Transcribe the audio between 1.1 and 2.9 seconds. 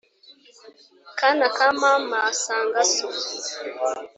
Kana ka mama sanga